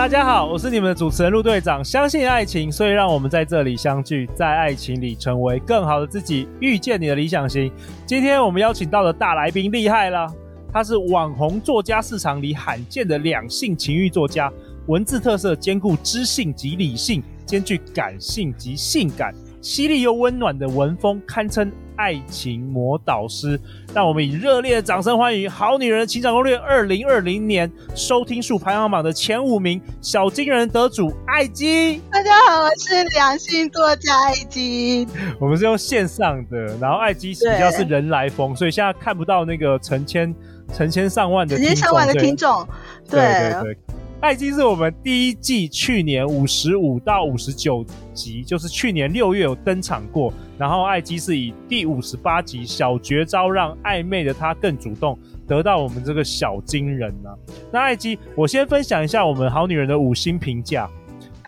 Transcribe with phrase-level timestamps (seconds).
[0.00, 1.84] 大家好，我是你们的主持人陆队长。
[1.84, 7.70] 相信爱情，所以让我们在这里相聚，在爱情里成为更好的自己，遇见你的理想型。
[8.06, 10.26] 今天我们邀请到的大来宾厉害了，
[10.72, 14.50] 他是网红作家市场里罕见的两性情欲作家，
[14.86, 21.70] 文字特色兼顾知性及理性，兼具感性及性感，犀利又温暖的文风，堪称。
[22.00, 23.60] 爱情魔导师，
[23.92, 32.00] 让我们以热烈的掌声欢迎《好女人的情场攻略》二零二零年收听数排行榜的前五名小金人得主艾姬。
[32.10, 35.06] 大家好，我是两性作家艾姬。
[35.38, 40.34] 我们是用线上的，然后艾姬比较是人来疯，所以现在看不到那个成千
[40.72, 42.66] 成千上万的成千上万的听众。
[43.10, 43.78] 对对对。
[44.20, 50.32] 对艾姬是我们第一季去年五十五到五十九集，就是去年六月有登场过。
[50.58, 57.36] 然后艾姬是以第五十八集小绝招让暧昧的他更主动，得到我们这个小金人呢、啊。
[57.72, 60.88] 那艾姬，我先分享一下我们好女人的五星评价，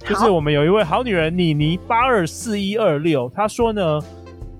[0.08, 4.00] 就是我们有一位好女人妮妮八二四一二六，她说呢。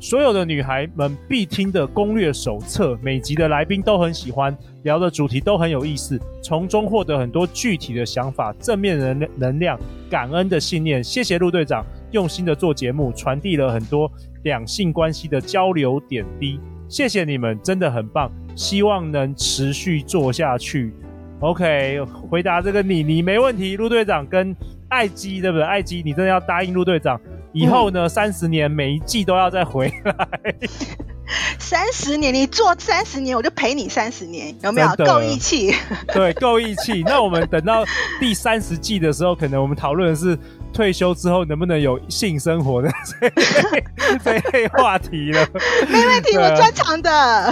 [0.03, 9.79] 所有的女孩们必听的攻略手册，每集的来宾都很喜欢，聊的主题都很有意思，从中获得很多具体的想法、正面能能量、
[10.11, 11.03] 感恩的信念。
[11.05, 14.11] 谢谢陆队长用心的做节目，传递了很多
[14.43, 16.59] 两性关系的交流点滴。
[16.89, 20.93] 谢谢你们，真的很棒，希望能持续做下去。
[21.39, 24.53] OK，回答这个你你没问题，陆队长跟
[24.89, 25.65] 艾姬对不对？
[25.65, 27.21] 艾姬，你真的要答应陆队长。
[27.53, 30.29] 以后呢，三十年每一季都要再回来。
[31.59, 35.75] 三十年，你做三十年，我就陪你三十年，有没有够义气？
[36.13, 37.03] 对，够义气。
[37.07, 37.85] 那我们等到
[38.21, 40.39] 第三十季的时候，可能我们讨论的是
[40.75, 42.91] 退休之后能不能有性生活的
[44.23, 45.47] 这一类话题了。
[45.89, 47.51] 没问题，我专长的。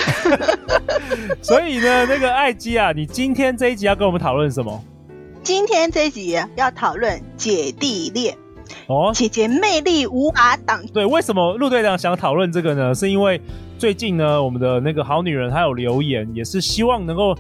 [1.41, 4.85] 所以呢，那个艾基啊，你今天这一集要跟我们讨论什么？
[5.43, 8.37] 今天这一集要讨论姐弟恋。
[8.87, 10.85] 哦，姐姐魅力无法挡。
[10.89, 12.95] 对，为什么陆队长想讨论这个呢？
[12.95, 13.41] 是因为
[13.79, 17.37] 最近呢，我们的那个好女人她有留言，也是希望能够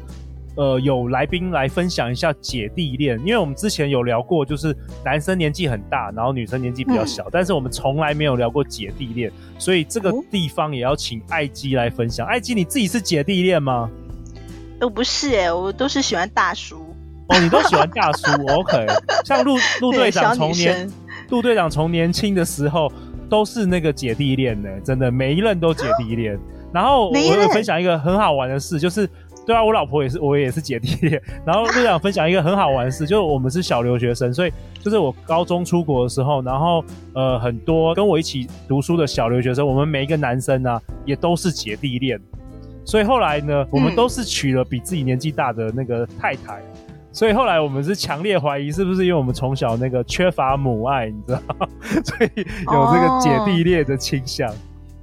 [0.57, 3.19] 呃有来宾来分享一下姐弟恋。
[3.21, 12.27] 因为我们之前有聊过，就是男生年纪很大，然后女生年纪比较小，嗯、但是我们从来没有聊过姐弟恋，所以这个地方也要请艾姬来分享。
[12.27, 13.91] 艾姬，你自己是姐弟恋吗？
[14.79, 16.79] 都不是哎、欸，我都是喜欢大叔。
[17.29, 18.87] 哦，你都喜欢大叔？OK，
[19.25, 20.91] 像陆陆队长从年。
[21.31, 22.93] 陆队长从年轻的时候
[23.29, 26.39] 都是那个姐弟恋呢，真的每一任都姐弟恋。
[26.73, 29.09] 然后我有分享一个很好玩的事，就是
[29.45, 31.21] 对啊，我老婆也是，我也是姐弟恋。
[31.45, 42.21] 然后陆队长分享一个很好玩的事，就是我们是小留学生，所以就是我高中出国的时候，然后呃很多跟我一起读书的小留学生，我们每一个男生呢、啊、也都是姐弟恋。
[42.85, 46.61] 所以后来呢，我们都是娶了比自己年纪大的那个太太。
[47.13, 51.41] 所以后来我们是强烈怀疑，是不是因为我们从小那个缺乏母爱，你知道，
[52.05, 54.49] 所以有这个姐弟恋的倾向。
[54.49, 54.57] Oh,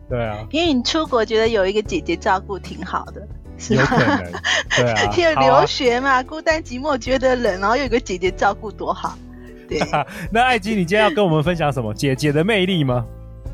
[0.09, 4.31] 对啊，因为你出国觉得有一个姐姐照顾挺好的，是有可能。
[4.69, 9.17] 对啊，因为留学嘛，啊、孤单寂寞觉得冷，然后有一个姐姐照顾多好。
[9.67, 9.81] 对，
[10.31, 11.93] 那艾姬，你今天要跟我们分享什么？
[11.93, 13.05] 姐姐的魅力吗？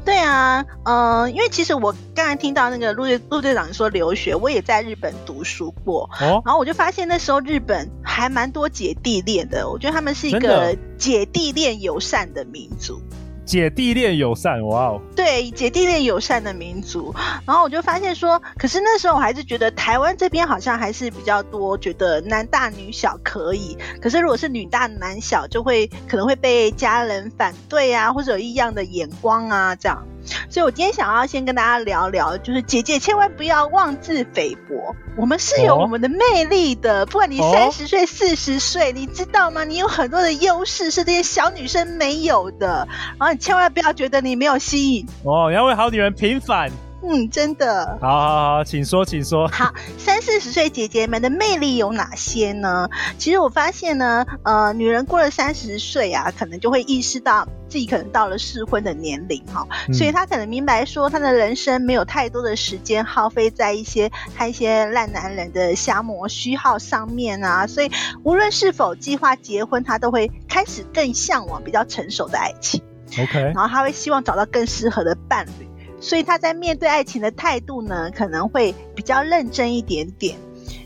[0.06, 13.02] 对啊，嗯、呃，因为其实我刚才听到那个陆队陆队长说留学，我也在日本读书过，哦，然后我就发现那时候日本还蛮多姐弟恋的，我觉得他们是一个姐弟恋友善的民族。
[13.46, 15.02] 姐弟恋友善，哇哦！
[15.18, 17.14] 对，姐弟恋友善的民族。
[17.46, 23.78] 然后我就发现说，可是那时候我还是觉得台湾这边好像还是比较多，觉得男大女小可以。
[24.02, 30.08] 可是如果是女大男小，就会可能会被家人反对啊，或者有异样的眼光啊，这样。
[30.50, 37.02] 所以我今天想要先跟大家聊聊，就是姐姐千万不要妄自菲薄，我们是有我们的魅力的。
[37.02, 39.64] 哦、不管你三十岁、四十岁，你知道吗？
[39.64, 42.88] 你有很多的优势是这些小女生没有的，
[43.20, 46.72] 然后你千万不要觉得你没有吸引哦，要为好女人平反。
[47.06, 47.98] 嗯，真的。
[48.02, 49.48] 好好好，请说，请说。
[49.50, 52.90] 好，三四十岁姐姐们的魅力有哪些呢？
[53.18, 67.92] 其实我发现呢，呃，女人过了三十岁啊，可能就会意识到自己可能到了适婚的年龄哈，嗯、所以她可能明白说，她的人生没有太多的时间耗费在一些看一些烂男人的瞎磨虚耗上面啊，所以
[68.24, 72.82] 无论是否计划结婚，她都会开始更向往比较成熟的爱情。
[73.20, 75.68] OK，然后她会希望找到更适合的伴侣。
[76.04, 80.36] 所以他在面对爱情的态度呢，可能会比较认真一点点。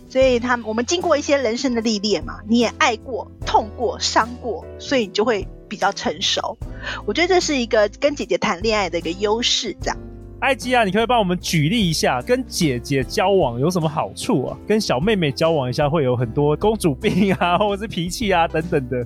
[0.07, 6.55] 所以他我们经过一些人生的历练嘛，你也爱过、痛过、伤过，所以你就会比较成熟。
[7.07, 9.97] 我觉得这是一个跟姐姐谈恋爱的一个优势，这样。
[10.39, 14.57] 艾姬啊，你可以帮我们举例一下，跟姐姐交往有什么好处啊？
[14.67, 19.03] 跟小妹妹交往一下会有很多公主病啊，或者是脾气啊等等的。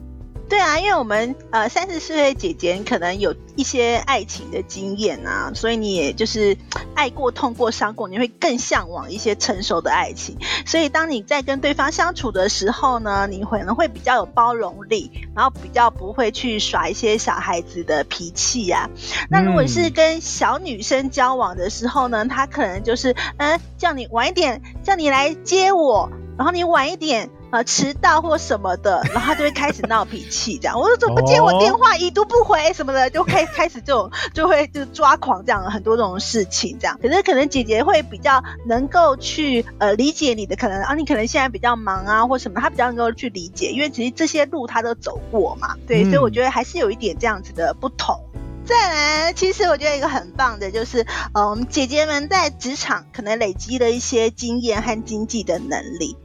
[0.52, 6.58] 对啊，因为我们呃三十四岁姐姐可能有一些爱情的经验啊，所以你也就是
[6.94, 10.36] 爱过、痛过、伤过，你会更向往一些成熟的爱情。
[10.66, 19.30] 所以当你在跟对方相处的时候呢，你可能会比较有包容力，然后比较不会去耍一些小孩子的脾气呀、啊。
[19.30, 27.30] 那如果是跟小女生交往的时候呢，她可能就是嗯、叫你晚一点，叫你来接我，然后你晚一点。
[27.52, 30.80] 呃，迟到或什么的，然后他就会开始闹脾气，这样。
[30.80, 36.98] 我说怎么不接我电话，已读不回什么的，就开 开始这种就会就抓狂这样，很多这种事情这样。
[37.02, 48.18] 可是可能姐姐会比较能够去呃理解你的可能啊，你可能现在比较忙啊或什么，她比较能够去理解，因为其实这些路她都走过嘛，对，嗯、所以我觉得还是有一点这样子的不同。
[48.64, 56.16] 再来，其实我觉得一个很棒的就是，呃，我们姐姐们在职场可能累积了一些经验和经济的能力。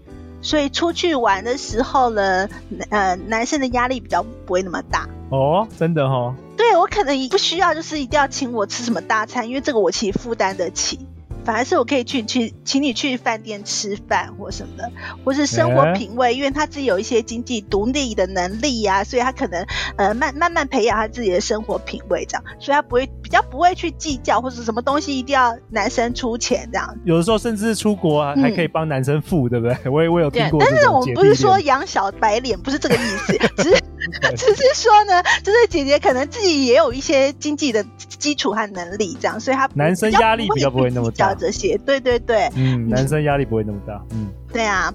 [0.43, 2.49] 所以出去玩的时候呢，
[2.91, 6.35] 呃，男生的压力比较不会那么大哦，真的哦。
[6.57, 11.07] 对，我可能不需要，就是一定要请我吃什么大餐，因为这个我其实负担得起。
[11.47, 14.91] 反而是我可以去去请你去饭店吃饭或什么的，
[15.25, 19.65] 或是生活品味，欸、因为他自己有一些经济独立的能力呀、啊，所以他可能
[19.97, 26.95] 呃慢慢慢培养他自己的生活品味这样，所以他不会比较不会去计较或者什么东西一定要男生出钱这样。
[27.05, 29.77] 有的时候甚至出国啊、嗯、还可以帮男生付，对不对？
[29.89, 30.59] 我也我有听过。
[30.61, 33.83] 但是我们不是说养小白脸，不是这个意思， 只是。
[34.37, 41.36] 只是说呢，就是姐姐可能自己也有一些经济的基础和能力，这样，所以她男生压力比较不会那么大。
[41.39, 44.93] 这些，对对对，嗯，男生压力不会那么大，嗯，对啊。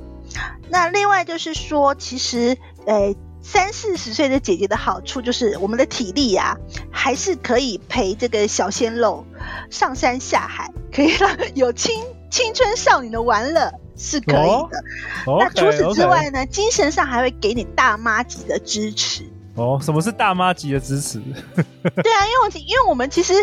[0.69, 6.57] 那另外就是说，其实，呃，三四十岁的姐姐的好处就是，我们的体力呀、啊，
[6.91, 9.25] 还是可以陪这个小鲜肉
[9.69, 13.71] 上山下海，可以让有青青春少女的玩乐。
[13.97, 14.83] 是可以的。
[15.27, 16.47] 哦、那除此之外呢 okay.
[16.47, 19.25] 精神上还会给你大妈级的支持。
[19.55, 21.19] 哦，什么是大妈级的支持？
[21.19, 23.33] 对啊，因为我因为我们其实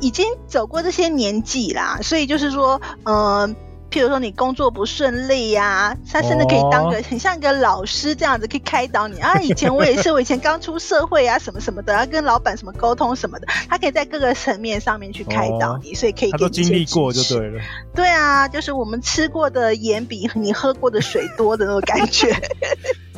[0.00, 3.56] 已经走过这些年纪啦，所以就是说，嗯、呃。
[3.90, 9.40] 譬如说你工作不顺利呀、啊，他甚至可以当个很像一个老师这样子，可以开导你啊。
[9.40, 17.60] 以前我也是，我以前刚出社会啊，什么什么的，要跟老板什么沟通什么的，他可以在各个层面上面去开导你，所以可以都经历过就对了。
[17.92, 22.32] 对啊，就是我们吃过的盐比你喝过的水多的那种感觉。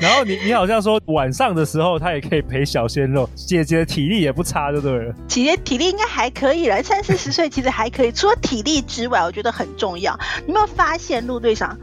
[0.02, 5.14] 然后你你好像说晚上的时候他也可以陪小鲜肉，姐姐的体力也不差，就对了。
[5.28, 8.10] 姐姐体力应该还可以了，三四十岁其实还可以。
[8.10, 10.18] 除了体力之外，我觉得很重要。
[10.44, 11.78] 你有没有发现陆队长，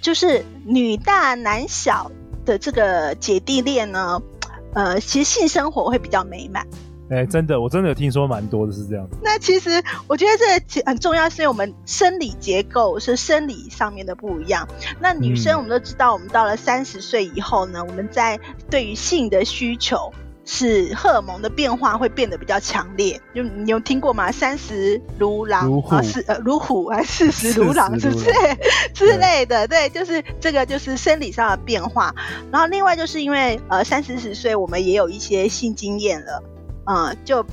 [0.00, 2.12] 就是女大男小
[2.46, 4.22] 的这个姐弟恋呢？
[4.74, 6.64] 呃，其实性生活会比较美满。
[7.10, 9.08] 哎、欸，真的，我真的有听说蛮多的是这样。
[9.22, 14.68] 那其实我觉得这个很重要，是因为我们生理结构是生理上面的不一样。
[15.00, 18.38] 那女生我们都知道，我们到了三十岁以后呢，我们在
[18.68, 20.12] 对于性的需求
[20.44, 23.18] 是荷尔蒙的变化会变得比较强烈。
[23.34, 24.30] 就你有听过吗？
[24.30, 28.26] 三十如狼，如虎，是呃如虎，还是四十如狼，是不是
[28.92, 29.66] 之类的？
[29.66, 32.14] 对，就是这个就是生理上的变化。
[32.52, 36.42] 然后另外就是因为呃三四十岁，我们也有一些性经验了。
[36.90, 37.44] 嗯，就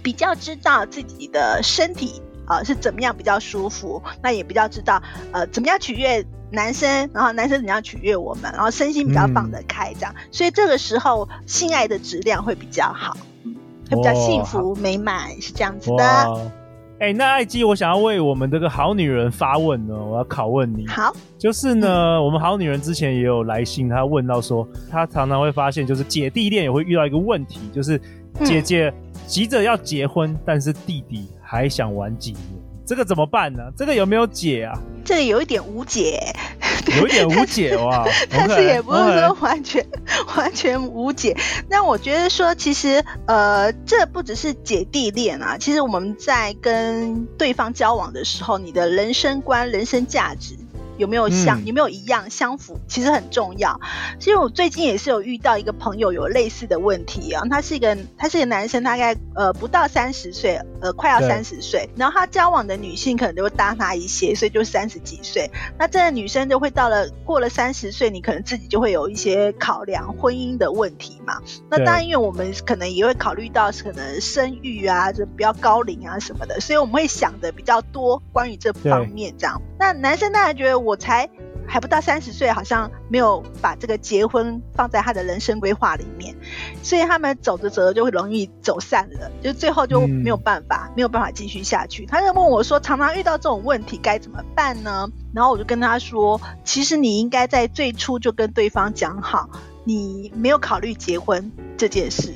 [0.00, 13.56] 比较知道自己的身体啊、呃、是怎么样比较舒服，那也比较知道呃怎么样取悦男生，然后男生怎么样取悦我们，然后身心比较放得开这样，嗯、所以这个时候性爱的质量会比较好，嗯，
[13.90, 16.52] 会比较幸福美满，是这样子的。
[17.00, 20.86] 哎、欸，那艾姬，我想要为我们这个好女人发问呢，我要拷问你。
[20.86, 28.00] 好，就是呢，嗯、我们好女人之前也有来信，她问到说，她常常会发现，就是姐弟恋也会遇到一个问题，就是。
[28.42, 28.92] 姐姐
[29.26, 32.42] 急着要结婚，嗯、但是弟弟还想玩几年，
[32.86, 33.62] 这个怎么办呢？
[33.76, 34.78] 这个有没有解啊？
[35.04, 36.34] 这个有一点无解，
[36.98, 38.06] 有一点无解哇！
[38.30, 39.86] 但是也不是说完全
[40.36, 41.36] 完全无解。
[41.68, 50.54] 那我觉得说，其实呃，这不只是姐弟恋啊，其实我们在跟对方交往的时候，你的人生观、人生价值
[50.96, 53.80] 有没有相，嗯、有没有一样相符，其实很重要。
[54.18, 65.50] 其实我最近也是有遇到一个朋友有类似的问题啊，他是一个他是一个男生，大概呃不到三十岁，呃快要三十岁，然后他交往的女性可能都会大他一些，所以就三十几岁。
[65.78, 71.38] 那这个女生就会到了过了三十岁，你可能自己就会有一些考量婚姻的问题嘛。
[71.70, 79.60] 那当然，因为我们可能也会考虑到可能生育啊，就比较高龄啊什么的，所以我们会想的比较多关于这方面这样。
[79.78, 81.28] 那男生当然觉得我才
[81.66, 86.34] 还不到三十岁，好像没有把这个结婚放在他的人生规划里面，
[86.82, 92.04] 所以他们走着走着就会容易走散了，就最后就没有办法，嗯、没有办法继续下去。
[92.06, 95.08] 他就问我说，常常遇到这种问题该怎么办呢？
[95.32, 99.48] 然后我就跟他说，其实你应该在最初就跟对方讲好，
[99.84, 102.34] 你没有考虑结婚这件事。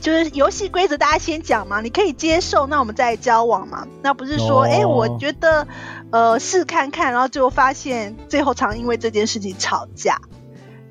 [0.00, 3.86] 就是游戏规则，大家先讲嘛，你可以接受，那我们再交往嘛。
[4.02, 4.80] 那不是说，哎、oh.
[4.80, 5.68] 欸，我觉得，
[6.10, 10.20] 呃，试看看，然后最后发现，最后常因为这件事情吵架。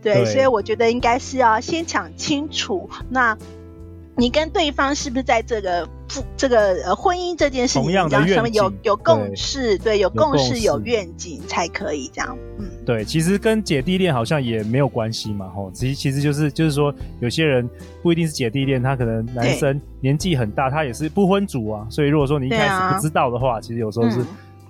[0.02, 3.38] 对，对所以我觉得应该是要先讲清楚，那
[4.20, 5.88] 你跟对方是不是在这个
[6.36, 8.10] 这个呃婚姻这件事情上
[8.44, 9.78] 面有有共识？
[9.78, 12.38] 对，对，有共识有愿景才可以这样。
[12.58, 12.70] 嗯。
[12.86, 17.68] 对，其实跟姐弟恋好像也没有关系嘛，吼，其实其实就是就是说，有些人
[18.02, 24.18] 不一定是姐弟恋，他可能男生年纪很大，他也是不婚族啊，所以如果说你一开始不知道的话，其实有时候是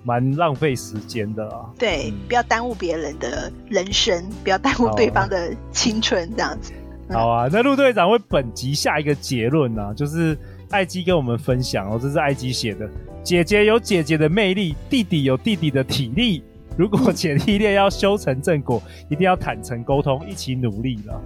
[0.04, 1.70] 蛮浪费时间的啊。
[1.78, 6.72] 对，不要耽误别人的人生，不要耽误对方的青春，这样子。
[7.12, 10.38] 好啊，那陆队长为本集下一个结论呢，就是
[10.70, 12.88] 艾姬跟我们分享哦，这是艾姬写的，
[13.24, 16.42] 姐姐有姐姐的魅力，弟弟有弟弟的体力。
[16.76, 21.20] 如果姐弟恋要修成正果， 一定要坦诚沟通，一起努力了。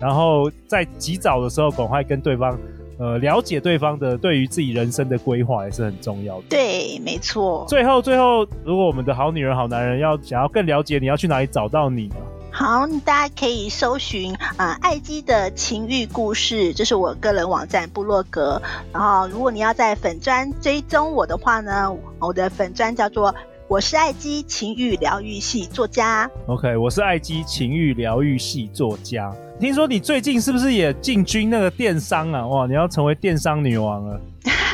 [0.00, 2.58] 然后在及早的时候，赶快跟对方，
[2.98, 6.44] 呃，了解对方的对于自己人生的规划也是很重要的。
[6.48, 7.64] 对，没错。
[7.68, 12.16] 最后，最后，如果我们的好女人、好男人要想要更了解你，要去哪里找到你呢？
[12.60, 18.60] 好，大家可以搜寻啊，艾姬的情欲故事，这是我个人网站部落格。
[18.92, 23.34] 然后，如果你要在粉专追踪我的话呢，我的粉专叫做。
[23.66, 26.28] 我是艾姬情欲疗愈系作家。
[26.48, 29.32] OK，我是艾姬情欲疗愈系作家。
[29.58, 32.46] 听说你最近是不是也进军那个电商啊？
[32.46, 34.20] 哇，你要成为电商女王了。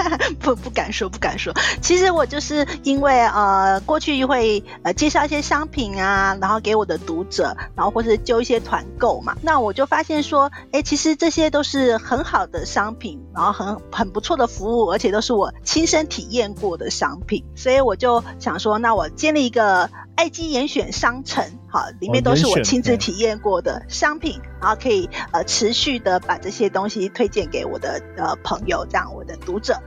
[0.41, 1.55] 不不敢说，不敢说。
[1.81, 9.37] 其实我就是因为呃，过去会呃介绍一些商品啊，然后给我的读者，然后或是揪一些团购嘛。
[9.43, 17.45] 那我就发现说，哎，其实这些都是很好的商品，然后很很不错的服务，而且都是我亲身体验过的商品。
[17.55, 29.79] 所以我就想说，那我建立一个艾姬严选商城，好，里面都是我亲自体验过的商品，然后可以呃持续的把这些东西推荐给我的呃朋友，这样我的读者。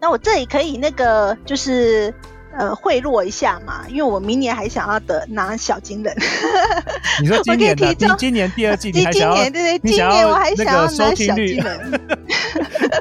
[0.00, 2.12] 那我这里可以那个就是
[2.56, 6.14] 呃贿赂一下嘛，因为我明年还想要得拿小金人。
[7.20, 9.34] 你说今年的今今年第二季你还 想要？
[9.34, 12.00] 今年对对，今年我还想要拿小金人。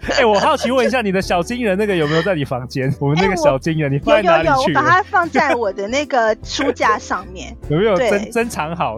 [0.10, 2.94] 哎、欸，我好奇问一下，你的小金人那个有没有在你房间？
[3.00, 4.50] 我们那个小金人，欸、你放在哪里去？
[4.50, 7.56] 有有有，我把它放在我的那个书架上面。
[7.70, 8.98] 有没有珍珍藏好？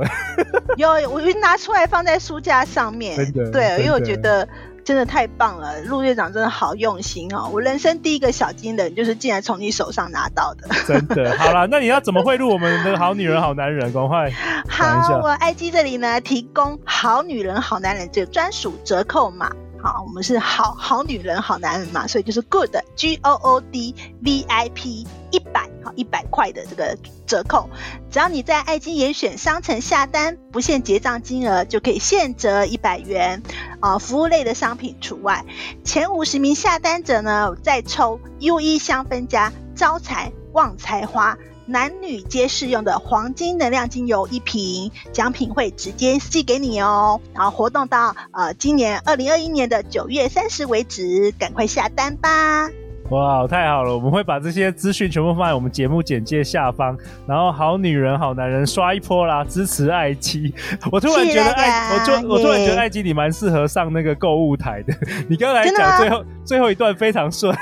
[0.78, 3.16] 有，我就拿出来放在书架上面。
[3.18, 4.48] 真的，对，因为我觉得。
[4.90, 7.48] 真的太棒了，陆队长真的好用心哦！
[7.54, 11.32] 我人生第一个小金人就是竟然从你手上拿到的，真的。
[11.38, 13.94] 好了，那你要怎么贿赂我们的好女人、好男人？
[13.94, 14.32] 赶快。
[14.68, 19.52] 好，我 IG 这里呢提供好女人、好男人这个专属折扣码。
[19.82, 27.70] 好，我们是好好女人、好男人嘛，所以就是 good G O O D V I P 一百，好一百块的这个折扣，
[28.12, 33.42] 只要你在爱金严选商城下单，不限结账金额，就可以现折一百元，
[33.80, 35.46] 啊、服务类的商品除外。
[35.86, 41.38] 前五十名下单者呢，再抽 U E 香氛家招财旺财花。
[41.70, 47.22] 男女皆适用的黄金能量精油一瓶，奖品会直接寄给你哦。
[47.36, 52.70] 然后活动到呃今年二零二一年的九月三十为止，赶快下单吧。
[53.10, 53.94] 哇，太好了！
[53.94, 56.96] 我们会把这些资讯全部放在我们节目简介下方，
[57.28, 60.54] 然后好女人、好男人刷一波啦，支持艾姬。
[60.92, 64.94] 我突然觉得爱，我就我突然觉得艾姬你蛮适合上那个购物台的。
[65.28, 67.56] 你刚才讲最后 最后一段非常顺。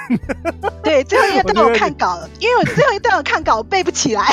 [0.83, 4.23] 对，最后一段我看稿了，因为我最后一段我看稿我背不起来。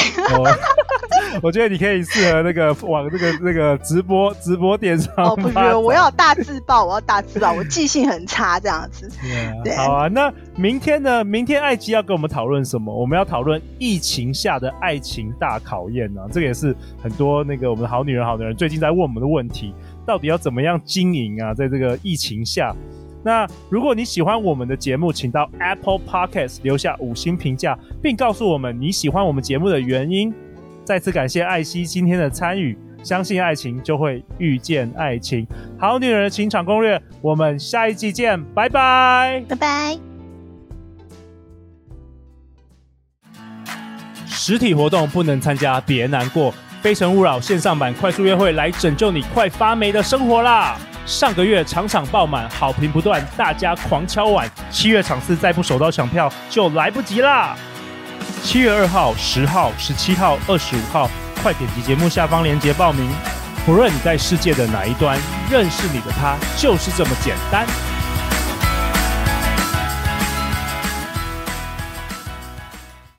[1.43, 5.13] 我觉得你可以适合那个往那个那个直播直播电商。
[5.17, 9.09] 哦，不是，我要大字报，我要大字报，我记性很差这样子。
[9.63, 11.03] 对，好啊，那明天。
[11.03, 12.95] 呢明天艾姬要跟我们讨论什么？
[12.95, 19.75] 我们要讨论疫情下的爱情大考验呢、这个也是很多那个我们好女人、好男人最近在问我们的问题，
[20.07, 21.53] 到底要怎么样经营啊？
[21.53, 22.75] 在这个疫情下，
[23.23, 30.33] 那如果你喜欢我们的节目，请到 Apple Podcast 留下五星评价，并告诉我们你喜欢我们节目的原因。
[30.85, 35.47] 再次感谢艾希今天的参与，相信爱情就会遇见爱情。
[35.79, 40.14] 好女人的情场攻略，我们下一季见，拜拜，拜拜。
[44.47, 46.53] 实体活动不能参加，别难过。
[46.83, 50.77] 非诚勿扰线上版快速约会来拯救你快发霉的生活啦！
[51.07, 54.47] 上个月场场爆满，好评不断，大家狂敲碗。
[54.71, 57.57] 七月场次再不手刀抢票就来不及啦！
[58.43, 61.11] 七月二号、十号、十七号、二十五号，
[61.43, 63.09] 快点击节目下方链接报名。
[63.65, 65.19] 不论你在世界的哪一端，
[65.51, 67.67] 认识你的他就是这么简单。